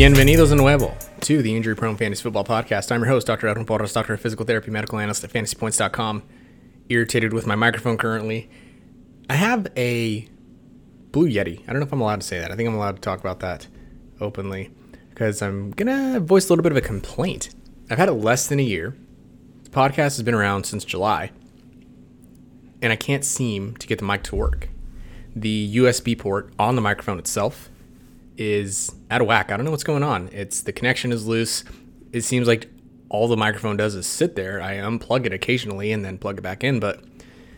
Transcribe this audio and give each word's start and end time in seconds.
Bienvenidos 0.00 0.48
de 0.48 0.56
nuevo 0.56 0.96
to 1.20 1.42
the 1.42 1.54
Injury 1.54 1.76
Prone 1.76 1.94
Fantasy 1.94 2.22
Football 2.22 2.44
Podcast. 2.44 2.90
I'm 2.90 3.02
your 3.02 3.10
host, 3.10 3.26
Dr. 3.26 3.48
Edwin 3.48 3.66
Porras, 3.66 3.92
Doctor 3.92 4.14
of 4.14 4.20
Physical 4.22 4.46
Therapy, 4.46 4.70
Medical 4.70 4.98
Analyst 4.98 5.24
at 5.24 5.30
FantasyPoints.com. 5.30 6.22
Irritated 6.88 7.34
with 7.34 7.46
my 7.46 7.54
microphone 7.54 7.98
currently. 7.98 8.48
I 9.28 9.34
have 9.34 9.66
a 9.76 10.26
Blue 11.12 11.28
Yeti. 11.28 11.60
I 11.64 11.66
don't 11.66 11.80
know 11.80 11.86
if 11.86 11.92
I'm 11.92 12.00
allowed 12.00 12.22
to 12.22 12.26
say 12.26 12.38
that. 12.38 12.50
I 12.50 12.56
think 12.56 12.66
I'm 12.66 12.76
allowed 12.76 12.96
to 12.96 13.02
talk 13.02 13.20
about 13.20 13.40
that 13.40 13.66
openly 14.22 14.70
because 15.10 15.42
I'm 15.42 15.70
going 15.72 16.14
to 16.14 16.18
voice 16.20 16.48
a 16.48 16.52
little 16.54 16.62
bit 16.62 16.72
of 16.72 16.78
a 16.78 16.80
complaint. 16.80 17.50
I've 17.90 17.98
had 17.98 18.08
it 18.08 18.12
less 18.12 18.46
than 18.46 18.58
a 18.58 18.62
year. 18.62 18.96
The 19.64 19.70
podcast 19.70 20.16
has 20.16 20.22
been 20.22 20.32
around 20.32 20.64
since 20.64 20.82
July, 20.82 21.30
and 22.80 22.90
I 22.90 22.96
can't 22.96 23.22
seem 23.22 23.76
to 23.76 23.86
get 23.86 23.98
the 23.98 24.06
mic 24.06 24.22
to 24.22 24.34
work. 24.34 24.70
The 25.36 25.76
USB 25.76 26.18
port 26.18 26.54
on 26.58 26.74
the 26.74 26.80
microphone 26.80 27.18
itself 27.18 27.68
is 28.40 28.90
out 29.10 29.20
of 29.20 29.26
whack. 29.26 29.52
I 29.52 29.56
don't 29.56 29.66
know 29.66 29.70
what's 29.70 29.84
going 29.84 30.02
on. 30.02 30.30
It's 30.32 30.62
the 30.62 30.72
connection 30.72 31.12
is 31.12 31.26
loose. 31.26 31.62
It 32.10 32.22
seems 32.22 32.48
like 32.48 32.70
all 33.10 33.28
the 33.28 33.36
microphone 33.36 33.76
does 33.76 33.94
is 33.94 34.06
sit 34.06 34.34
there. 34.34 34.62
I 34.62 34.76
unplug 34.76 35.26
it 35.26 35.32
occasionally 35.34 35.92
and 35.92 36.02
then 36.02 36.16
plug 36.16 36.38
it 36.38 36.40
back 36.40 36.64
in, 36.64 36.80
but 36.80 37.04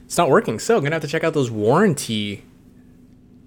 it's 0.05 0.19
not 0.19 0.29
working. 0.29 0.59
So 0.59 0.77
I'm 0.77 0.83
gonna 0.83 0.97
have 0.97 1.03
to 1.03 1.09
check 1.09 1.23
out 1.23 1.35
those 1.35 1.53
warranty 1.53 2.45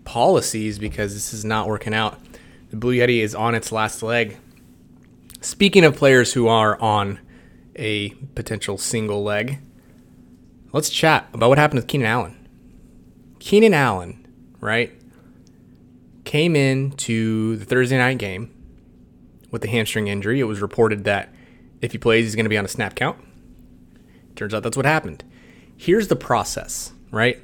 policies 0.05 0.79
because 0.79 1.13
this 1.13 1.33
is 1.33 1.43
not 1.43 1.67
working 1.67 1.93
out. 1.93 2.19
The 2.69 2.77
Blue 2.77 2.95
Yeti 2.95 3.19
is 3.19 3.35
on 3.35 3.53
its 3.53 3.69
last 3.69 4.01
leg. 4.01 4.37
Speaking 5.41 5.83
of 5.83 5.95
players 5.97 6.31
who 6.33 6.47
are 6.47 6.79
on 6.81 7.19
a 7.75 8.11
potential 8.33 8.77
single 8.77 9.23
leg, 9.23 9.59
let's 10.71 10.89
chat 10.89 11.27
about 11.33 11.49
what 11.49 11.57
happened 11.57 11.79
with 11.79 11.87
Keenan 11.87 12.07
Allen. 12.07 12.47
Keenan 13.39 13.73
Allen, 13.73 14.25
right? 14.61 14.93
Came 16.25 16.55
in 16.55 16.91
to 16.91 17.55
the 17.55 17.65
Thursday 17.65 17.97
night 17.97 18.17
game 18.17 18.51
with 19.51 19.63
a 19.63 19.67
hamstring 19.67 20.07
injury. 20.07 20.39
It 20.39 20.45
was 20.45 20.61
reported 20.61 21.05
that 21.05 21.29
if 21.81 21.91
he 21.91 21.97
plays, 21.97 22.25
he's 22.25 22.35
going 22.35 22.45
to 22.45 22.49
be 22.49 22.57
on 22.57 22.65
a 22.65 22.69
snap 22.69 22.95
count. 22.95 23.17
Turns 24.35 24.53
out 24.53 24.63
that's 24.63 24.75
what 24.75 24.85
happened. 24.85 25.23
Here's 25.77 26.07
the 26.07 26.15
process, 26.15 26.91
right? 27.11 27.41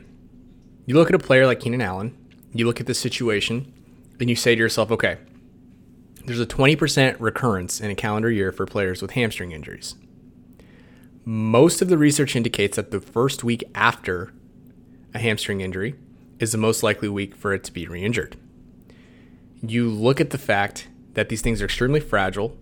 You 0.86 0.96
look 0.96 1.10
at 1.10 1.16
a 1.16 1.20
player 1.20 1.46
like 1.46 1.60
Keenan 1.60 1.82
Allen, 1.82 2.18
you 2.54 2.66
look 2.66 2.82
at 2.82 2.88
the 2.88 2.94
situation, 2.94 3.72
and 4.20 4.30
you 4.30 4.36
say 4.36 4.56
to 4.56 4.60
yourself, 4.60 4.92
okay, 4.92 5.18
there's 6.26 6.40
a 6.40 6.46
20% 6.46 7.16
recurrence 7.20 7.80
in 7.80 7.92
a 7.92 7.96
calendar 7.96 8.30
year 8.30 8.52
for 8.52 8.66
players 8.66 9.02
with 9.02 9.12
hamstring 9.12 9.52
injuries. 9.52 9.96
Most 11.24 11.82
of 11.82 11.88
the 11.88 11.98
research 11.98 12.36
indicates 12.36 12.76
that 12.76 12.92
the 12.92 13.00
first 13.00 13.44
week 13.44 13.64
after 13.76 14.34
a 15.14 15.20
hamstring 15.20 15.62
injury 15.62 15.96
is 16.40 16.52
the 16.52 16.58
most 16.58 16.84
likely 16.84 17.08
week 17.08 17.36
for 17.36 17.54
it 17.54 17.64
to 17.66 17.72
be 17.72 17.88
re 17.88 18.04
injured 18.04 18.38
you 19.62 19.90
look 19.90 20.20
at 20.20 20.32
the 20.32 20.38
fact 20.38 20.88
that 21.14 21.30
these 21.30 21.42
things 21.42 21.62
are 21.62 21.66
extremely 21.66 22.00
fragile. 22.00 22.58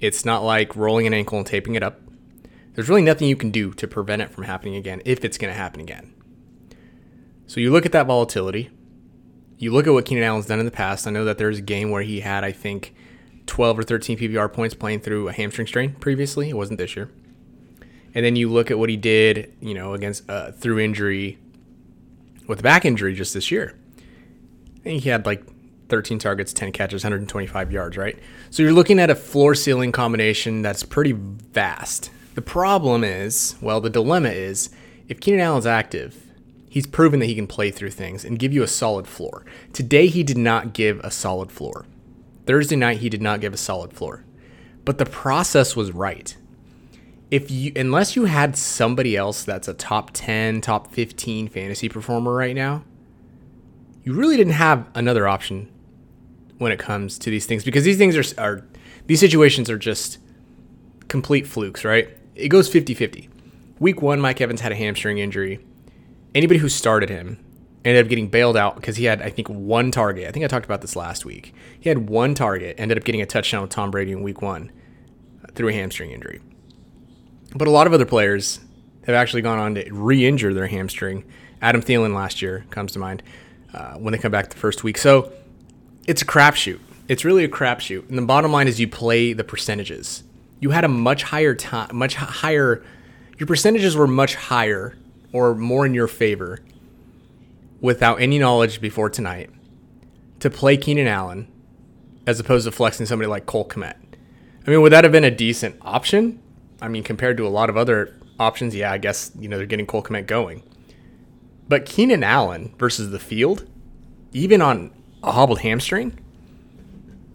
It's 0.00 0.24
not 0.24 0.42
like 0.42 0.76
rolling 0.76 1.06
an 1.06 1.14
ankle 1.14 1.38
and 1.38 1.46
taping 1.46 1.74
it 1.74 1.82
up. 1.82 2.00
There's 2.74 2.88
really 2.88 3.02
nothing 3.02 3.28
you 3.28 3.36
can 3.36 3.50
do 3.50 3.72
to 3.74 3.88
prevent 3.88 4.22
it 4.22 4.30
from 4.30 4.44
happening 4.44 4.76
again 4.76 5.02
if 5.04 5.24
it's 5.24 5.36
going 5.36 5.52
to 5.52 5.58
happen 5.58 5.80
again. 5.80 6.14
So 7.46 7.60
you 7.60 7.72
look 7.72 7.84
at 7.84 7.92
that 7.92 8.06
volatility. 8.06 8.70
You 9.56 9.72
look 9.72 9.86
at 9.86 9.92
what 9.92 10.04
Keenan 10.04 10.22
Allen's 10.22 10.46
done 10.46 10.60
in 10.60 10.64
the 10.64 10.70
past. 10.70 11.06
I 11.06 11.10
know 11.10 11.24
that 11.24 11.38
there's 11.38 11.58
a 11.58 11.62
game 11.62 11.90
where 11.90 12.02
he 12.02 12.20
had, 12.20 12.44
I 12.44 12.52
think, 12.52 12.94
12 13.46 13.80
or 13.80 13.82
13 13.82 14.18
PPR 14.18 14.52
points 14.52 14.74
playing 14.74 15.00
through 15.00 15.28
a 15.28 15.32
hamstring 15.32 15.66
strain 15.66 15.94
previously. 15.94 16.50
It 16.50 16.56
wasn't 16.56 16.78
this 16.78 16.94
year. 16.94 17.10
And 18.14 18.24
then 18.24 18.36
you 18.36 18.48
look 18.48 18.70
at 18.70 18.78
what 18.78 18.88
he 18.88 18.96
did, 18.96 19.52
you 19.60 19.74
know, 19.74 19.94
against 19.94 20.28
uh, 20.30 20.52
through 20.52 20.78
injury 20.78 21.38
with 22.46 22.62
back 22.62 22.84
injury 22.84 23.14
just 23.14 23.34
this 23.34 23.50
year. 23.50 23.76
I 24.76 24.80
think 24.80 25.02
he 25.02 25.08
had 25.08 25.26
like 25.26 25.42
13 25.88 26.18
targets, 26.18 26.52
10 26.52 26.72
catches, 26.72 27.04
125 27.04 27.72
yards, 27.72 27.96
right? 27.96 28.18
So 28.50 28.62
you're 28.62 28.72
looking 28.72 28.98
at 28.98 29.10
a 29.10 29.14
floor 29.14 29.54
ceiling 29.54 29.92
combination 29.92 30.62
that's 30.62 30.82
pretty 30.82 31.12
vast. 31.12 32.10
The 32.34 32.42
problem 32.42 33.04
is, 33.04 33.56
well, 33.60 33.80
the 33.80 33.90
dilemma 33.90 34.28
is 34.28 34.70
if 35.08 35.20
Keenan 35.20 35.40
Allen's 35.40 35.66
active, 35.66 36.28
he's 36.68 36.86
proven 36.86 37.20
that 37.20 37.26
he 37.26 37.34
can 37.34 37.46
play 37.46 37.70
through 37.70 37.90
things 37.90 38.24
and 38.24 38.38
give 38.38 38.52
you 38.52 38.62
a 38.62 38.68
solid 38.68 39.06
floor. 39.06 39.44
Today, 39.72 40.06
he 40.08 40.22
did 40.22 40.38
not 40.38 40.72
give 40.74 41.00
a 41.00 41.10
solid 41.10 41.50
floor. 41.50 41.86
Thursday 42.46 42.76
night, 42.76 42.98
he 42.98 43.08
did 43.08 43.22
not 43.22 43.40
give 43.40 43.54
a 43.54 43.58
solid 43.58 43.92
floor. 43.92 44.24
But 44.84 44.98
the 44.98 45.06
process 45.06 45.74
was 45.74 45.92
right. 45.92 46.36
If 47.30 47.50
you, 47.50 47.72
unless 47.76 48.16
you 48.16 48.24
had 48.24 48.56
somebody 48.56 49.16
else 49.16 49.44
that's 49.44 49.68
a 49.68 49.74
top 49.74 50.10
10, 50.14 50.60
top 50.60 50.92
15 50.92 51.48
fantasy 51.48 51.88
performer 51.88 52.32
right 52.32 52.54
now, 52.54 52.84
you 54.02 54.14
really 54.14 54.36
didn't 54.36 54.54
have 54.54 54.88
another 54.94 55.28
option 55.28 55.68
when 56.58 56.72
it 56.72 56.78
comes 56.78 57.18
to 57.20 57.30
these 57.30 57.46
things 57.46 57.64
because 57.64 57.84
these 57.84 57.96
things 57.96 58.16
are, 58.16 58.42
are 58.42 58.64
these 59.06 59.20
situations 59.20 59.70
are 59.70 59.78
just 59.78 60.18
complete 61.08 61.46
flukes, 61.46 61.84
right? 61.84 62.08
It 62.34 62.48
goes 62.48 62.68
50 62.68 62.94
50. 62.94 63.28
Week 63.78 64.02
one, 64.02 64.20
Mike 64.20 64.40
Evans 64.40 64.60
had 64.60 64.72
a 64.72 64.74
hamstring 64.74 65.18
injury. 65.18 65.60
Anybody 66.34 66.58
who 66.58 66.68
started 66.68 67.08
him 67.08 67.38
ended 67.84 68.04
up 68.04 68.08
getting 68.08 68.28
bailed 68.28 68.56
out 68.56 68.76
because 68.76 68.96
he 68.96 69.04
had, 69.04 69.22
I 69.22 69.30
think, 69.30 69.48
one 69.48 69.90
target. 69.90 70.28
I 70.28 70.32
think 70.32 70.44
I 70.44 70.48
talked 70.48 70.66
about 70.66 70.82
this 70.82 70.96
last 70.96 71.24
week. 71.24 71.54
He 71.78 71.88
had 71.88 72.08
one 72.08 72.34
target, 72.34 72.74
ended 72.78 72.98
up 72.98 73.04
getting 73.04 73.22
a 73.22 73.26
touchdown 73.26 73.62
with 73.62 73.70
Tom 73.70 73.90
Brady 73.90 74.12
in 74.12 74.22
week 74.22 74.42
one 74.42 74.70
uh, 75.42 75.48
through 75.54 75.68
a 75.68 75.72
hamstring 75.72 76.10
injury. 76.10 76.40
But 77.54 77.68
a 77.68 77.70
lot 77.70 77.86
of 77.86 77.92
other 77.92 78.04
players 78.04 78.60
have 79.06 79.14
actually 79.14 79.42
gone 79.42 79.58
on 79.58 79.74
to 79.76 79.90
re 79.90 80.26
injure 80.26 80.52
their 80.52 80.66
hamstring. 80.66 81.24
Adam 81.62 81.80
Thielen 81.80 82.14
last 82.14 82.42
year 82.42 82.66
comes 82.70 82.92
to 82.92 82.98
mind 82.98 83.22
uh, 83.72 83.94
when 83.94 84.12
they 84.12 84.18
come 84.18 84.32
back 84.32 84.50
the 84.50 84.56
first 84.56 84.84
week. 84.84 84.98
So 84.98 85.32
it's 86.08 86.22
a 86.22 86.24
crapshoot. 86.24 86.80
It's 87.06 87.24
really 87.24 87.44
a 87.44 87.48
crapshoot. 87.48 88.08
And 88.08 88.16
the 88.16 88.22
bottom 88.22 88.50
line 88.50 88.66
is 88.66 88.80
you 88.80 88.88
play 88.88 89.34
the 89.34 89.44
percentages. 89.44 90.24
You 90.58 90.70
had 90.70 90.82
a 90.82 90.88
much 90.88 91.22
higher 91.22 91.54
time, 91.54 91.94
much 91.94 92.14
higher. 92.14 92.82
Your 93.36 93.46
percentages 93.46 93.94
were 93.94 94.06
much 94.06 94.34
higher 94.34 94.96
or 95.32 95.54
more 95.54 95.84
in 95.84 95.92
your 95.92 96.08
favor 96.08 96.60
without 97.82 98.20
any 98.22 98.38
knowledge 98.38 98.80
before 98.80 99.10
tonight 99.10 99.50
to 100.40 100.48
play 100.48 100.78
Keenan 100.78 101.06
Allen 101.06 101.46
as 102.26 102.40
opposed 102.40 102.64
to 102.64 102.72
flexing 102.72 103.04
somebody 103.04 103.28
like 103.28 103.44
Cole 103.44 103.68
Kmet. 103.68 103.96
I 104.66 104.70
mean, 104.70 104.80
would 104.80 104.92
that 104.92 105.04
have 105.04 105.12
been 105.12 105.24
a 105.24 105.30
decent 105.30 105.76
option? 105.82 106.40
I 106.80 106.88
mean, 106.88 107.02
compared 107.02 107.36
to 107.36 107.46
a 107.46 107.50
lot 107.50 107.68
of 107.68 107.76
other 107.76 108.16
options, 108.40 108.74
yeah, 108.74 108.90
I 108.90 108.98
guess, 108.98 109.30
you 109.38 109.48
know, 109.48 109.58
they're 109.58 109.66
getting 109.66 109.86
Cole 109.86 110.02
Kmet 110.02 110.26
going. 110.26 110.62
But 111.68 111.84
Keenan 111.84 112.24
Allen 112.24 112.74
versus 112.78 113.10
the 113.10 113.18
field, 113.18 113.68
even 114.32 114.62
on 114.62 114.90
a 115.22 115.32
hobbled 115.32 115.60
hamstring, 115.60 116.18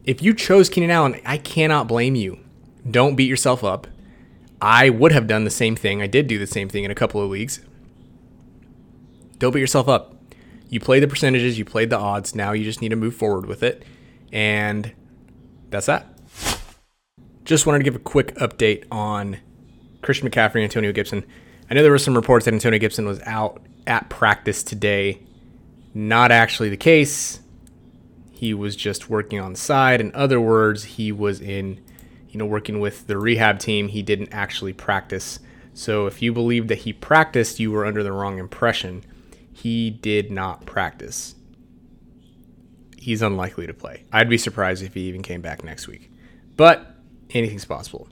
if 0.04 0.22
you 0.22 0.34
chose 0.34 0.70
Keenan 0.70 0.92
Allen, 0.92 1.20
I 1.26 1.38
cannot 1.38 1.88
blame 1.88 2.16
you. 2.16 2.40
Don't 2.90 3.16
beat 3.16 3.30
yourself 3.30 3.64
up. 3.64 3.88
I 4.62 4.90
would 4.90 5.12
have 5.12 5.28
done 5.28 5.44
the 5.44 5.50
same 5.50 5.76
thing. 5.76 6.02
I 6.02 6.08
did 6.08 6.28
do 6.28 6.38
the 6.40 6.48
same 6.48 6.70
thing 6.70 6.84
in 6.84 6.92
a 6.92 6.96
couple 6.96 7.22
of 7.22 7.30
leagues. 7.30 7.62
Don't 9.38 9.54
beat 9.54 9.60
yourself 9.60 9.88
up. 9.88 10.16
You 10.70 10.80
played 10.80 11.04
the 11.04 11.08
percentages, 11.08 11.60
you 11.60 11.66
played 11.66 11.90
the 11.90 11.98
odds. 11.98 12.34
Now 12.34 12.54
you 12.54 12.64
just 12.64 12.82
need 12.82 12.90
to 12.90 12.96
move 12.96 13.16
forward 13.16 13.46
with 13.46 13.62
it. 13.62 13.84
And 14.32 14.92
that's 15.70 15.86
that. 15.86 16.08
Just 17.46 17.66
wanted 17.66 17.80
to 17.80 17.84
give 17.84 17.96
a 17.96 18.00
quick 18.00 18.34
update 18.36 18.86
on 18.92 19.38
Christian 20.02 20.30
McCaffrey 20.30 20.56
and 20.56 20.64
Antonio 20.64 20.92
Gibson. 20.92 21.24
I 21.70 21.74
know 21.74 21.84
there 21.84 21.92
were 21.92 21.98
some 21.98 22.16
reports 22.16 22.46
that 22.46 22.54
Antonio 22.54 22.80
Gibson 22.80 23.06
was 23.06 23.22
out 23.22 23.62
at 23.86 24.10
practice 24.10 24.64
today. 24.64 25.22
Not 25.94 26.32
actually 26.32 26.70
the 26.70 26.78
case 26.78 27.40
he 28.44 28.54
was 28.54 28.76
just 28.76 29.10
working 29.10 29.40
on 29.40 29.54
the 29.54 29.58
side. 29.58 30.02
In 30.02 30.14
other 30.14 30.42
words, 30.42 30.84
he 30.84 31.14
was 31.14 31.40
in, 31.40 31.80
you 32.28 32.38
know, 32.38 32.46
working 32.46 32.82
with 32.82 33.08
the 33.08 33.18
rehab 33.18 33.58
team. 33.58 33.88
He 33.88 34.02
didn't 34.02 34.34
actually 34.34 34.74
practice. 34.74 35.40
So 35.74 36.08
if 36.08 36.22
you 36.22 36.34
believe 36.34 36.68
that 36.68 36.80
he 36.80 36.92
practiced, 36.92 37.62
you 37.62 37.72
were 37.72 37.86
under 37.86 38.04
the 38.04 38.12
wrong 38.12 38.40
impression. 38.40 39.06
He 39.54 39.90
did 39.90 40.30
not 40.30 40.66
practice. 40.66 41.36
He's 42.98 43.22
unlikely 43.22 43.66
to 43.68 43.74
play. 43.74 44.04
I'd 44.12 44.28
be 44.28 44.38
surprised 44.38 44.84
if 44.84 44.94
he 44.94 45.04
even 45.04 45.22
came 45.22 45.40
back 45.40 45.64
next 45.64 45.88
week. 45.88 46.12
But 46.58 46.98
anything's 47.30 47.64
possible. 47.64 48.10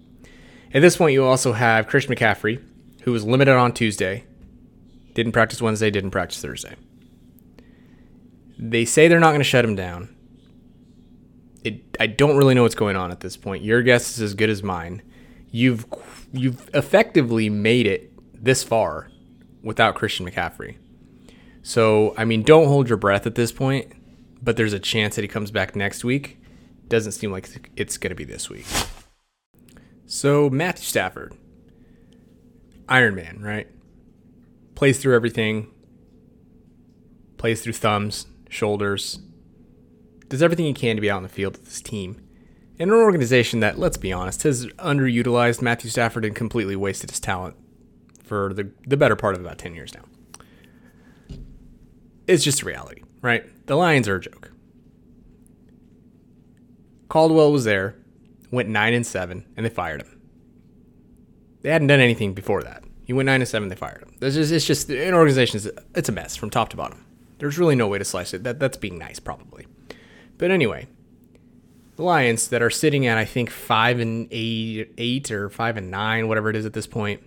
At 0.74 0.82
this 0.82 0.96
point, 0.96 1.12
you 1.12 1.26
also 1.26 1.52
have 1.52 1.88
Chris 1.88 2.06
McCaffrey, 2.06 2.64
who 3.02 3.12
was 3.12 3.26
limited 3.26 3.58
on 3.58 3.74
Tuesday, 3.74 4.24
didn't 5.14 5.34
practice 5.34 5.62
Wednesday, 5.62 5.92
didn't 5.92 6.12
practice 6.12 6.42
Thursday. 6.42 6.76
They 8.58 8.86
say 8.86 9.10
they're 9.10 9.20
not 9.20 9.32
going 9.32 9.42
to 9.42 9.44
shut 9.44 9.66
him 9.66 9.76
down 9.76 10.16
it, 11.64 11.98
I 12.00 12.08
don't 12.08 12.38
really 12.38 12.54
know 12.54 12.64
what's 12.64 12.76
going 12.76 12.96
on 12.96 13.12
at 13.12 13.20
this 13.20 13.38
point. 13.38 13.64
Your 13.64 13.82
guess 13.82 14.12
is 14.16 14.22
as 14.22 14.34
good 14.34 14.50
as 14.50 14.64
mine. 14.64 15.02
You've 15.52 15.86
you've 16.32 16.70
effectively 16.74 17.50
made 17.50 17.86
it 17.86 18.12
this 18.34 18.64
far 18.64 19.10
without 19.62 19.96
Christian 19.96 20.30
McCaffrey. 20.30 20.78
So, 21.62 22.16
I 22.18 22.26
mean, 22.26 22.42
don't 22.44 22.68
hold 22.68 22.90
your 22.90 22.98
breath 22.98 23.28
at 23.28 23.36
this 23.36 23.52
point, 23.52 23.92
but 24.42 24.58
there's 24.58 24.74
a 24.74 24.80
chance 24.80 25.16
that 25.16 25.22
he 25.22 25.28
comes 25.28 25.52
back 25.52 25.76
next 25.76 26.04
week. 26.04 26.40
Doesn't 26.88 27.12
seem 27.12 27.32
like 27.32 27.70
it's 27.76 27.98
going 27.98 28.10
to 28.10 28.16
be 28.16 28.24
this 28.24 28.50
week. 28.50 28.66
So, 30.08 30.50
Matthew 30.50 30.86
Stafford, 30.86 31.36
Iron 32.90 33.16
Man, 33.16 33.42
right? 33.42 33.68
Plays 34.74 35.00
through 35.00 35.16
everything, 35.16 35.68
plays 37.38 37.62
through 37.62 37.74
thumbs, 37.74 38.26
shoulders, 38.50 39.20
does 40.32 40.42
everything 40.42 40.66
he 40.66 40.74
can 40.74 40.96
to 40.96 41.02
be 41.02 41.12
out 41.12 41.18
on 41.18 41.24
the 41.24 41.30
field 41.30 41.58
with 41.58 41.68
his 41.68 41.82
team. 41.82 42.26
and 42.80 42.90
an 42.90 42.98
organization 42.98 43.60
that, 43.60 43.78
let's 43.78 43.98
be 43.98 44.14
honest, 44.14 44.44
has 44.44 44.66
underutilized 44.78 45.62
Matthew 45.62 45.90
Stafford 45.90 46.24
and 46.24 46.34
completely 46.34 46.76
wasted 46.76 47.10
his 47.12 47.20
talent 47.20 47.56
for 48.24 48.54
the, 48.54 48.72
the 48.88 48.96
better 48.96 49.18
part 49.18 49.36
of 49.36 49.42
about 49.42 49.58
10 49.58 49.76
years 49.76 49.94
now. 49.94 50.04
It's 52.28 52.46
just 52.46 52.64
reality, 52.64 53.04
right? 53.22 53.44
The 53.68 53.76
Lions 53.76 54.08
are 54.08 54.16
a 54.16 54.22
joke. 54.22 54.52
Caldwell 57.10 57.52
was 57.52 57.66
there, 57.66 57.98
went 58.52 58.70
9 58.70 58.94
and 58.94 59.06
7, 59.06 59.46
and 59.58 59.66
they 59.66 59.70
fired 59.70 60.02
him. 60.02 60.22
They 61.62 61.72
hadn't 61.72 61.88
done 61.90 62.00
anything 62.00 62.34
before 62.34 62.64
that. 62.64 62.86
He 63.04 63.12
went 63.12 63.26
9 63.26 63.42
and 63.42 63.48
7, 63.50 63.68
they 63.68 63.76
fired 63.76 64.02
him. 64.02 64.16
It's 64.22 64.36
just, 64.36 64.54
it's 64.54 64.66
just 64.66 64.90
an 64.90 65.14
organization, 65.14 65.60
it's 65.94 66.10
a 66.10 66.14
mess 66.14 66.38
from 66.38 66.50
top 66.50 66.70
to 66.70 66.78
bottom. 66.78 67.06
There's 67.40 67.60
really 67.60 67.76
no 67.76 67.90
way 67.90 67.98
to 67.98 68.06
slice 68.06 68.34
it. 68.34 68.44
That, 68.44 68.60
that's 68.60 68.78
being 68.78 68.98
nice, 68.98 69.20
probably. 69.20 69.66
But 70.38 70.52
anyway, 70.52 70.88
the 71.96 72.04
Lions 72.04 72.48
that 72.48 72.62
are 72.62 72.70
sitting 72.70 73.06
at 73.06 73.18
I 73.18 73.26
think 73.26 73.50
five 73.50 74.00
and 74.00 74.28
eight, 74.32 74.94
eight 74.98 75.32
or 75.32 75.50
five 75.50 75.78
and 75.78 75.92
nine, 75.92 76.28
whatever 76.28 76.50
it 76.50 76.56
is 76.56 76.66
at 76.66 76.74
this 76.74 76.88
point, 76.88 77.22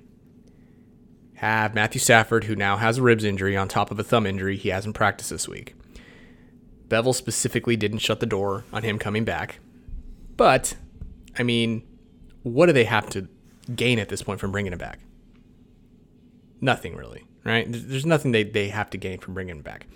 have 1.34 1.74
Matthew 1.74 2.00
Stafford, 2.00 2.44
who 2.44 2.56
now 2.56 2.76
has 2.76 2.98
a 2.98 3.02
ribs 3.02 3.24
injury 3.24 3.56
on 3.56 3.68
top 3.68 3.90
of 3.90 3.98
a 3.98 4.04
thumb 4.04 4.26
injury. 4.26 4.56
He 4.56 4.70
hasn't 4.70 4.94
practiced 4.94 5.30
this 5.30 5.48
week. 5.48 5.74
Bevell 6.88 7.14
specifically 7.14 7.76
didn't 7.76 7.98
shut 7.98 8.20
the 8.20 8.26
door 8.26 8.64
on 8.72 8.82
him 8.82 8.98
coming 8.98 9.24
back. 9.24 9.58
But, 10.36 10.76
I 11.38 11.42
mean, 11.42 11.82
what 12.42 12.66
do 12.66 12.72
they 12.72 12.84
have 12.84 13.08
to 13.10 13.28
gain 13.74 13.98
at 13.98 14.08
this 14.08 14.22
point 14.22 14.40
from 14.40 14.52
bringing 14.52 14.72
him 14.72 14.78
back? 14.78 15.00
Nothing 16.60 16.96
really, 16.96 17.24
right? 17.44 17.66
There's 17.68 18.06
nothing 18.06 18.32
they, 18.32 18.44
they 18.44 18.68
have 18.68 18.90
to 18.90 18.98
gain 18.98 19.18
from 19.18 19.34
bringing 19.34 19.56
him 19.56 19.62
back. 19.62 19.86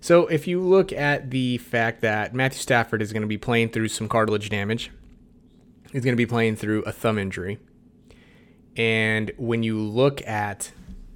So 0.00 0.26
if 0.26 0.46
you 0.46 0.60
look 0.60 0.92
at 0.92 1.30
the 1.30 1.58
fact 1.58 2.00
that 2.00 2.34
Matthew 2.34 2.60
Stafford 2.60 3.02
is 3.02 3.12
going 3.12 3.22
to 3.22 3.28
be 3.28 3.38
playing 3.38 3.68
through 3.68 3.88
some 3.88 4.08
cartilage 4.08 4.48
damage, 4.48 4.90
he's 5.92 6.04
going 6.04 6.14
to 6.14 6.16
be 6.16 6.26
playing 6.26 6.56
through 6.56 6.82
a 6.82 6.92
thumb 6.92 7.18
injury. 7.18 7.58
And 8.76 9.30
when 9.36 9.62
you 9.62 9.78
look 9.78 10.26
at 10.26 10.72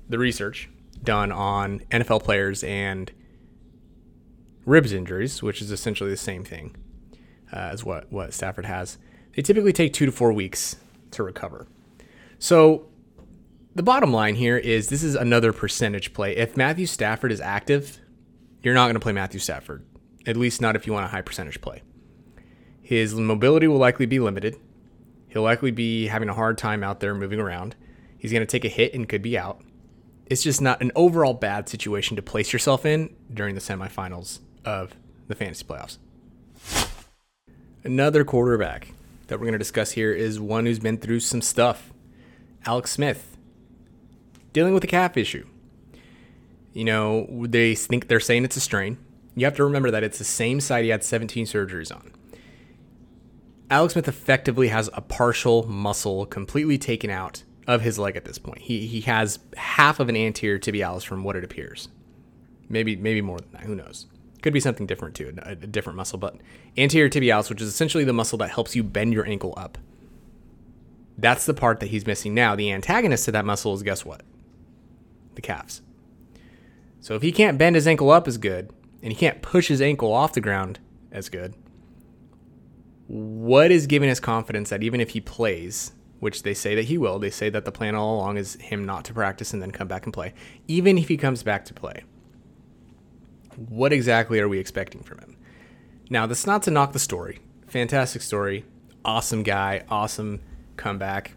the 0.09 0.19
research 0.19 0.69
done 1.03 1.33
on 1.33 1.81
NFL 1.91 2.23
players 2.25 2.63
and 2.63 3.11
ribs 4.67 4.93
injuries, 4.93 5.43
which 5.43 5.63
is 5.63 5.71
essentially 5.71 6.11
the 6.11 6.17
same 6.17 6.45
thing 6.45 6.77
uh, 7.53 7.71
as 7.73 7.85
what, 7.85 8.13
what 8.13 8.35
Stafford 8.35 8.67
has, 8.67 8.99
they 9.35 9.43
typically 9.43 9.73
take 9.73 9.95
two 9.95 10.07
to 10.07 10.13
four 10.13 10.33
weeks 10.33 10.77
to 11.13 11.23
recover. 11.23 11.67
So 12.39 12.87
the 13.75 13.83
bottom 13.83 14.13
line 14.13 14.35
here 14.35 14.59
is 14.59 14.89
this 14.89 15.03
is 15.03 15.15
another 15.15 15.53
percentage 15.53 16.13
play. 16.13 16.37
If 16.37 16.57
Matthew 16.57 16.87
Stafford 16.87 17.33
is 17.33 17.41
active, 17.41 17.99
you're 18.65 18.75
not 18.75 18.87
going 18.87 18.95
to 18.95 19.01
play 19.01 19.13
Matthew 19.13 19.41
Stafford, 19.41 19.85
at 20.27 20.37
least 20.37 20.61
not 20.61 20.77
if 20.77 20.87
you 20.87 20.93
want 20.93 21.05
a 21.05 21.09
high 21.09 21.23
percentage 21.23 21.61
play. 21.61 21.83
His 22.81 23.15
mobility 23.15 23.67
will 23.67 23.79
likely 23.79 24.07
be 24.07 24.19
limited. 24.19 24.57
He'll 25.29 25.43
likely 25.43 25.71
be 25.71 26.07
having 26.07 26.29
a 26.29 26.35
hard 26.35 26.59
time 26.59 26.85
out 26.85 27.01
there 27.01 27.15
moving 27.15 27.41
around. 27.41 27.77
He's 28.19 28.31
going 28.31 28.43
to 28.43 28.47
take 28.47 28.65
a 28.65 28.69
hit 28.69 28.95
and 28.95 29.09
could 29.09 29.23
be 29.23 29.37
out. 29.37 29.63
It's 30.27 30.43
just 30.43 30.61
not 30.61 30.81
an 30.81 30.93
overall 30.95 31.35
bad 31.35 31.69
situation 31.69 32.17
to 32.17 32.23
place 32.23 32.53
yourself 32.53 32.87
in 32.87 33.15
during 33.33 33.55
the 33.55 33.61
semifinals 33.61 34.41
of 34.65 34.95
the 35.29 35.35
fantasy 35.35 35.65
playoffs. 35.65 35.99
Another 37.83 38.25
quarterback 38.25 38.95
that 39.27 39.39
we're 39.39 39.45
going 39.47 39.53
to 39.53 39.59
discuss 39.59 39.93
here 39.93 40.13
is 40.13 40.41
one 40.41 40.65
who's 40.65 40.79
been 40.79 40.97
through 40.97 41.21
some 41.21 41.43
stuff. 41.43 41.93
Alex 42.65 42.93
Smith, 42.93 43.37
dealing 44.55 44.73
with 44.73 44.85
a 44.85 44.87
calf 44.87 45.17
issue. 45.19 45.47
You 46.75 46.85
know, 46.85 47.47
they 47.47 47.75
think 47.75 48.09
they're 48.09 48.21
saying 48.21 48.45
it's 48.45 48.57
a 48.57 48.61
strain. 48.61 48.99
You 49.37 49.47
have 49.47 49.57
to 49.57 49.65
remember 49.65 49.91
that 49.91 50.03
it's 50.03 50.19
the 50.19 50.25
same 50.25 50.61
side 50.61 50.85
he 50.85 50.91
had 50.91 51.03
17 51.03 51.47
surgeries 51.47 51.95
on. 51.95 52.13
Alex 53.71 53.95
Smith 53.95 54.09
effectively 54.09 54.69
has 54.69 54.91
a 54.93 55.01
partial 55.01 55.67
muscle 55.69 56.27
completely 56.27 56.77
taken 56.77 57.11
out 57.11 57.45
of 57.67 57.81
his 57.81 57.99
leg 57.99 58.17
at 58.17 58.25
this 58.25 58.39
point. 58.39 58.59
He 58.59 58.87
he 58.87 59.01
has 59.03 59.39
half 59.57 60.01
of 60.01 60.09
an 60.09 60.17
anterior 60.17 60.59
tibialis 60.59 61.05
from 61.05 61.25
what 61.25 61.37
it 61.37 61.45
appears. 61.45 61.89
Maybe 62.69 62.95
maybe 62.97 63.23
more 63.23 63.39
than 63.39 63.53
that. 63.53 63.63
Who 63.63 63.75
knows? 63.75 64.07
Could 64.43 64.53
be 64.53 64.61
something 64.61 64.87
different 64.87 65.15
too, 65.15 65.35
a, 65.43 65.53
a 65.53 65.55
different 65.55 65.97
muscle. 65.97 66.19
But 66.19 66.37
anterior 66.77 67.09
tibialis, 67.09 67.49
which 67.49 67.63
is 67.63 67.69
essentially 67.69 68.05
the 68.05 68.13
muscle 68.13 68.39
that 68.39 68.51
helps 68.51 68.77
you 68.77 68.83
bend 68.83 69.15
your 69.15 69.27
ankle 69.27 69.55
up. 69.57 69.79
That's 71.17 71.47
the 71.47 71.55
part 71.55 71.81
that 71.81 71.87
he's 71.87 72.07
missing 72.07 72.35
now. 72.35 72.55
The 72.55 72.71
antagonist 72.71 73.25
to 73.27 73.33
that 73.33 73.45
muscle 73.45 73.73
is 73.75 73.83
guess 73.83 74.05
what? 74.05 74.23
The 75.37 75.41
calves. 75.41 75.81
So 77.05 77.15
if 77.15 77.21
he 77.21 77.33
can't 77.33 77.59
bend 77.59 77.77
his 77.77 77.87
ankle 77.87 78.11
up 78.11 78.27
as 78.27 78.39
good, 78.39 78.71
and 79.03 79.13
he 79.13 79.15
can't 79.15 79.43
push 79.43 79.69
his 79.69 79.83
ankle 79.83 80.11
off 80.11 80.33
the 80.33 80.41
ground 80.41 80.79
as 81.13 81.29
good, 81.29 81.53
what 83.09 83.71
is 83.71 83.87
giving 83.87 84.09
us 84.09 84.19
confidence 84.19 84.71
that 84.71 84.83
even 84.83 85.03
if 85.03 85.11
he 85.11 85.21
plays, 85.21 85.93
which 86.21 86.45
they 86.45 86.55
say 86.55 86.75
that 86.75 86.87
he 86.87 86.97
will, 86.97 87.19
they 87.19 87.29
say 87.29 87.51
that 87.51 87.67
the 87.67 87.71
plan 87.71 87.95
all 87.95 88.17
along 88.17 88.39
is 88.39 88.55
him 88.55 88.87
not 88.87 89.05
to 89.05 89.13
practice 89.13 89.53
and 89.53 89.61
then 89.61 89.71
come 89.71 89.87
back 89.87 90.07
and 90.07 90.15
play, 90.15 90.33
even 90.67 90.97
if 90.97 91.09
he 91.09 91.19
comes 91.19 91.43
back 91.43 91.67
to 91.67 91.75
play, 91.75 92.05
what 93.69 93.93
exactly 93.93 94.41
are 94.41 94.49
we 94.49 94.59
expecting 94.59 95.03
from 95.03 95.19
him? 95.19 95.37
Now, 96.09 96.25
that's 96.27 96.47
not 96.47 96.63
to 96.63 96.71
knock 96.71 96.95
the 96.95 96.99
story. 96.99 97.39
Fantastic 97.67 98.23
story. 98.23 98.65
Awesome 99.05 99.43
guy. 99.43 99.85
Awesome 99.91 100.41
comeback. 100.79 101.35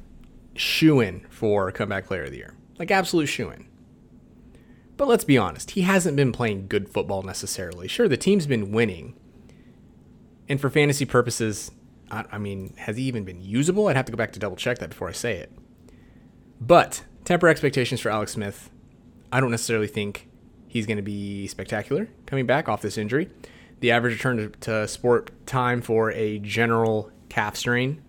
Shoe 0.56 1.02
in 1.02 1.26
for 1.30 1.74
comeback 1.74 2.06
player 2.06 2.24
of 2.24 2.32
the 2.32 2.38
year. 2.38 2.54
Like 2.80 2.90
absolute 2.90 3.26
shoe 3.26 3.50
in. 3.50 3.68
But 4.98 5.08
let's 5.08 5.24
be 5.24 5.38
honest, 5.38 5.72
he 5.72 5.82
hasn't 5.82 6.18
been 6.18 6.32
playing 6.32 6.68
good 6.68 6.90
football 6.90 7.22
necessarily. 7.22 7.88
Sure, 7.88 8.08
the 8.08 8.18
team's 8.18 8.48
been 8.48 8.72
winning. 8.72 9.16
And 10.50 10.60
for 10.60 10.70
fantasy 10.70 11.06
purposes, 11.06 11.72
I, 12.10 12.26
I 12.32 12.38
mean, 12.40 12.74
has 12.78 12.98
he 12.98 13.04
even 13.04 13.24
been 13.24 13.42
usable? 13.42 13.88
I'd 13.88 13.96
have 13.96 14.06
to 14.06 14.12
go 14.12 14.18
back 14.18 14.34
to 14.34 14.40
double 14.40 14.58
check 14.58 14.80
that 14.80 14.90
before 14.90 15.08
I 15.08 15.12
say 15.12 15.36
it. 15.36 15.52
But 16.60 17.04
temper 17.26 17.48
expectations 17.48 18.02
for 18.02 18.10
Alex 18.10 18.32
Smith. 18.32 18.72
I 19.32 19.40
don't 19.40 19.52
necessarily 19.52 19.88
think 19.88 20.28
he's 20.68 20.86
going 20.86 20.98
to 20.98 21.04
be 21.04 21.48
spectacular 21.48 22.10
coming 22.26 22.46
back 22.46 22.68
off 22.68 22.82
this 22.82 22.98
injury. 22.98 23.30
The 23.80 23.92
average 23.92 24.14
return 24.14 24.56
to, 24.62 24.88
sport 24.88 25.32
time 25.46 25.82
for 25.82 26.12
a 26.12 26.40
general 26.40 27.12
calf 27.30 27.56
strain, 27.56 28.02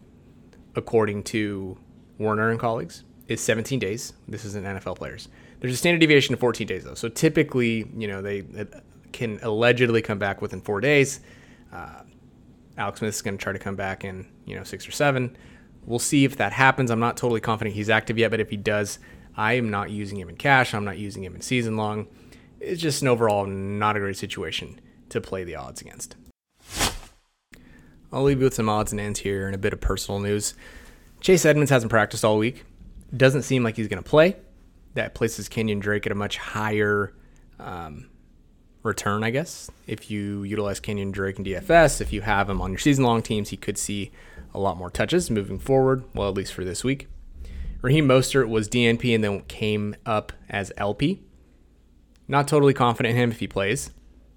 according 0.75 1.25
to 1.25 1.77
Werner 2.17 2.51
and 2.51 2.59
colleagues, 2.59 3.05
is 3.27 3.43
17 3.43 3.79
days. 3.79 4.15
This 4.27 4.47
is 4.47 4.55
in 4.55 4.65
NFL 4.65 4.97
players. 4.97 5.29
There's 5.61 5.75
a 5.75 5.77
standard 5.77 6.01
deviation 6.01 6.35
of 6.35 6.41
14 6.41 6.67
days 6.67 6.85
though. 6.85 6.95
So 6.95 7.09
typically, 7.09 7.91
you 7.97 8.07
know, 8.09 8.23
they 8.23 8.45
can 9.13 9.41
allegedly 9.43 10.03
come 10.03 10.19
back 10.19 10.41
within 10.41 10.61
four 10.61 10.81
days. 10.81 11.21
Uh, 11.73 12.03
Alex 12.77 13.01
Smith 13.01 13.15
is 13.15 13.23
going 13.23 13.37
to 13.37 13.43
try 13.43 13.53
to 13.53 13.59
come 13.59 13.75
back 13.75 14.05
in, 14.05 14.27
you 14.45 14.57
know, 14.57 14.63
six 14.63 14.87
or 14.87 14.93
seven. 14.93 15.37
We'll 15.85 15.99
see 15.99 16.25
if 16.25 16.37
that 16.37 16.53
happens. 16.53 16.91
I'm 16.91 17.01
not 17.01 17.17
totally 17.17 17.41
confident 17.41 17.75
he's 17.75 17.91
active 17.91 18.19
yet, 18.19 18.31
but 18.31 18.41
if 18.41 18.51
he 18.51 18.57
does, 18.57 18.99
I 19.37 19.55
am 19.55 19.71
not 19.71 19.91
using 19.91 20.19
him 20.19 20.29
in 20.29 20.37
cash. 20.37 20.75
I'm 20.75 20.85
not 20.85 20.99
using 20.99 21.25
him 21.25 21.35
in 21.35 21.41
season 21.41 21.77
long. 21.77 22.07
It's 22.61 22.81
just 22.81 23.03
an 23.03 23.09
overall 23.09 23.47
not 23.47 23.97
a 23.97 24.01
great 24.01 24.17
situation 24.17 24.81
to 25.09 25.21
play 25.21 25.45
the 25.45 25.57
odds 25.57 25.81
against. 25.81 26.17
I'll 28.13 28.23
leave 28.23 28.39
you 28.39 28.45
with 28.45 28.55
some 28.55 28.69
odds 28.69 28.93
and 28.93 29.01
ends 29.01 29.21
here 29.21 29.47
and 29.47 29.55
a 29.55 29.59
bit 29.59 29.73
of 29.73 29.81
personal 29.81 30.21
news. 30.21 30.55
Chase 31.21 31.45
Edmonds 31.45 31.71
hasn't 31.71 31.91
practiced 31.91 32.25
all 32.25 32.39
week. 32.39 32.65
Doesn't 33.17 33.43
seem 33.43 33.65
like 33.65 33.77
he's 33.77 33.89
going 33.89 34.03
to 34.03 34.09
play 34.09 34.37
that 34.99 35.15
places 35.15 35.49
Kenyon 35.49 35.79
Drake 35.79 36.07
at 36.07 36.13
a 36.13 36.15
much 36.17 36.37
higher 36.37 37.15
um, 37.61 38.11
return, 38.83 39.23
I 39.23 39.31
guess. 39.31 39.71
If 39.87 40.11
you 40.11 40.43
utilize 40.43 40.81
Kenyon 40.81 41.13
Drake 41.13 41.39
in 41.39 41.45
DFS, 41.45 42.01
if 42.01 42.13
you 42.13 42.21
have 42.23 42.51
him 42.51 42.61
on 42.61 42.73
your 42.73 42.81
season 42.81 43.05
long 43.05 43.23
teams, 43.23 43.51
he 43.51 43.57
could 43.57 43.79
see 43.79 44.11
a 44.53 44.59
lot 44.59 44.77
more 44.77 44.91
touches 44.91 45.31
moving 45.31 45.61
forward, 45.61 46.03
well, 46.15 46.29
at 46.29 46.35
least 46.35 46.53
for 46.53 46.65
this 46.65 46.83
week. 46.83 47.07
Raheem 47.81 48.09
Mostert 48.09 48.49
was 48.49 48.69
DNP 48.69 49.15
and 49.15 49.23
then 49.23 49.43
came 49.43 49.95
up 50.05 50.33
as 50.49 50.73
LP. 50.77 51.23
Not 52.27 52.49
totally 52.49 52.75
confident 52.75 53.15
in 53.15 53.23
him 53.23 53.31
if 53.31 53.39
he 53.39 53.47
plays. 53.47 53.93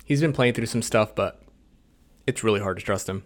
He's 0.05 0.21
been 0.21 0.33
playing 0.33 0.53
through 0.53 0.67
some 0.67 0.83
stuff, 0.83 1.15
but 1.15 1.41
it's 2.27 2.43
really 2.43 2.59
hard 2.59 2.77
to 2.77 2.85
trust 2.85 3.09
him. 3.09 3.23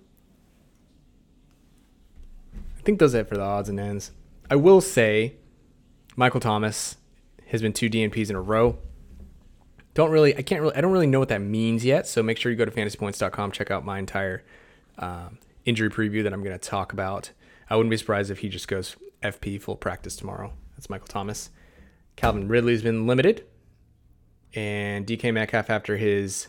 I 2.55 2.81
think 2.83 3.01
are 3.01 3.13
it 3.13 3.27
for 3.27 3.35
the 3.35 3.43
odds 3.43 3.67
and 3.67 3.79
ends. 3.79 4.11
I 4.49 4.55
will 4.55 4.79
say 4.79 5.35
Michael 6.15 6.39
Thomas 6.39 6.95
has 7.47 7.61
been 7.61 7.73
two 7.73 7.89
DNPs 7.89 8.29
in 8.29 8.35
a 8.35 8.41
row. 8.41 8.77
Don't 9.93 10.11
really, 10.11 10.37
I 10.37 10.41
can't 10.41 10.61
really, 10.61 10.75
I 10.75 10.81
don't 10.81 10.91
really 10.91 11.07
know 11.07 11.19
what 11.19 11.29
that 11.29 11.41
means 11.41 11.85
yet. 11.85 12.07
So 12.07 12.21
make 12.21 12.37
sure 12.37 12.51
you 12.51 12.57
go 12.57 12.65
to 12.65 12.71
fantasypoints.com, 12.71 13.51
check 13.51 13.71
out 13.71 13.85
my 13.85 13.99
entire 13.99 14.43
um, 14.97 15.39
injury 15.63 15.89
preview 15.89 16.23
that 16.23 16.33
I'm 16.33 16.43
going 16.43 16.57
to 16.57 16.69
talk 16.69 16.93
about. 16.93 17.31
I 17.69 17.75
wouldn't 17.75 17.91
be 17.91 17.97
surprised 17.97 18.29
if 18.29 18.39
he 18.39 18.49
just 18.49 18.67
goes 18.67 18.95
FP 19.23 19.61
full 19.61 19.75
practice 19.75 20.15
tomorrow. 20.15 20.53
That's 20.75 20.89
Michael 20.89 21.07
Thomas. 21.07 21.49
Calvin 22.15 22.47
Ridley's 22.47 22.81
been 22.81 23.07
limited, 23.07 23.45
and 24.53 25.05
DK 25.05 25.33
Metcalf 25.33 25.69
after 25.69 25.97
his 25.97 26.47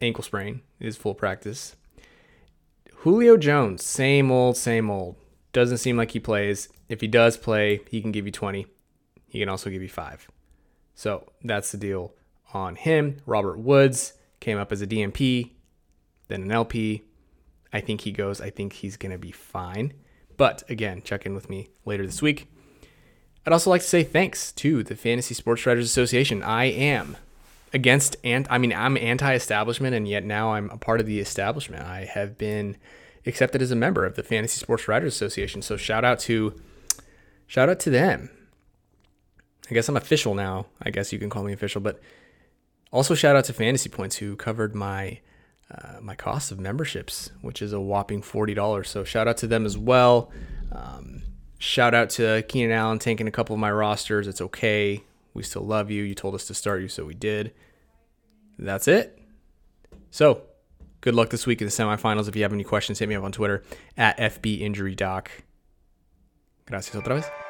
ankle 0.00 0.24
sprain 0.24 0.62
is 0.80 0.96
full 0.96 1.14
practice. 1.14 1.76
Julio 2.96 3.36
Jones, 3.36 3.84
same 3.84 4.30
old, 4.30 4.56
same 4.56 4.90
old. 4.90 5.16
Doesn't 5.52 5.78
seem 5.78 5.96
like 5.96 6.12
he 6.12 6.20
plays. 6.20 6.68
If 6.88 7.00
he 7.00 7.08
does 7.08 7.36
play, 7.36 7.80
he 7.88 8.00
can 8.00 8.12
give 8.12 8.26
you 8.26 8.32
20. 8.32 8.66
He 9.32 9.38
can 9.38 9.48
also 9.48 9.70
give 9.70 9.80
you 9.80 9.88
five. 9.88 10.28
So 10.94 11.32
that's 11.42 11.72
the 11.72 11.78
deal 11.78 12.12
on 12.52 12.76
him. 12.76 13.16
Robert 13.24 13.58
Woods 13.58 14.12
came 14.40 14.58
up 14.58 14.70
as 14.70 14.82
a 14.82 14.86
DNP, 14.86 15.52
then 16.28 16.42
an 16.42 16.52
LP. 16.52 17.04
I 17.72 17.80
think 17.80 18.02
he 18.02 18.12
goes. 18.12 18.42
I 18.42 18.50
think 18.50 18.74
he's 18.74 18.98
going 18.98 19.10
to 19.10 19.16
be 19.16 19.32
fine. 19.32 19.94
But 20.36 20.68
again, 20.68 21.00
check 21.02 21.24
in 21.24 21.32
with 21.34 21.48
me 21.48 21.70
later 21.86 22.04
this 22.04 22.20
week. 22.20 22.52
I'd 23.46 23.54
also 23.54 23.70
like 23.70 23.80
to 23.80 23.86
say 23.86 24.04
thanks 24.04 24.52
to 24.52 24.82
the 24.82 24.96
Fantasy 24.96 25.32
Sports 25.32 25.64
Writers 25.64 25.86
Association. 25.86 26.42
I 26.42 26.66
am 26.66 27.16
against 27.72 28.16
and 28.22 28.46
I 28.50 28.58
mean 28.58 28.74
I'm 28.74 28.98
anti-establishment 28.98 29.94
and 29.94 30.06
yet 30.06 30.24
now 30.24 30.52
I'm 30.52 30.68
a 30.68 30.76
part 30.76 31.00
of 31.00 31.06
the 31.06 31.20
establishment. 31.20 31.84
I 31.86 32.04
have 32.04 32.36
been 32.36 32.76
accepted 33.24 33.62
as 33.62 33.70
a 33.70 33.76
member 33.76 34.04
of 34.04 34.14
the 34.14 34.22
Fantasy 34.22 34.60
Sports 34.60 34.88
Writers 34.88 35.14
Association. 35.14 35.62
So 35.62 35.78
shout 35.78 36.04
out 36.04 36.18
to 36.20 36.60
shout 37.46 37.70
out 37.70 37.80
to 37.80 37.88
them. 37.88 38.28
I 39.72 39.74
guess 39.74 39.88
I'm 39.88 39.96
official 39.96 40.34
now. 40.34 40.66
I 40.82 40.90
guess 40.90 41.14
you 41.14 41.18
can 41.18 41.30
call 41.30 41.44
me 41.44 41.54
official, 41.54 41.80
but 41.80 41.98
also 42.92 43.14
shout 43.14 43.36
out 43.36 43.46
to 43.46 43.54
Fantasy 43.54 43.88
Points 43.88 44.16
who 44.16 44.36
covered 44.36 44.74
my 44.74 45.20
uh, 45.70 45.98
my 46.02 46.14
cost 46.14 46.52
of 46.52 46.60
memberships, 46.60 47.30
which 47.40 47.62
is 47.62 47.72
a 47.72 47.80
whopping 47.80 48.20
forty 48.20 48.52
dollars. 48.52 48.90
So 48.90 49.02
shout 49.02 49.28
out 49.28 49.38
to 49.38 49.46
them 49.46 49.64
as 49.64 49.78
well. 49.78 50.30
Um, 50.72 51.22
shout 51.56 51.94
out 51.94 52.10
to 52.10 52.44
Keenan 52.48 52.70
Allen 52.70 52.98
tanking 52.98 53.26
a 53.26 53.30
couple 53.30 53.54
of 53.54 53.60
my 53.60 53.72
rosters. 53.72 54.28
It's 54.28 54.42
okay. 54.42 55.02
We 55.32 55.42
still 55.42 55.62
love 55.62 55.90
you. 55.90 56.02
You 56.02 56.14
told 56.14 56.34
us 56.34 56.46
to 56.48 56.54
start 56.54 56.82
you, 56.82 56.88
so 56.88 57.06
we 57.06 57.14
did. 57.14 57.54
That's 58.58 58.86
it. 58.88 59.18
So, 60.10 60.42
good 61.00 61.14
luck 61.14 61.30
this 61.30 61.46
week 61.46 61.62
in 61.62 61.66
the 61.66 61.72
semifinals. 61.72 62.28
If 62.28 62.36
you 62.36 62.42
have 62.42 62.52
any 62.52 62.64
questions, 62.64 62.98
hit 62.98 63.08
me 63.08 63.14
up 63.14 63.24
on 63.24 63.32
Twitter 63.32 63.62
at 63.96 64.18
FBInjuryDoc. 64.18 65.28
Gracias 66.66 66.94
otra 66.94 67.14
vez. 67.14 67.41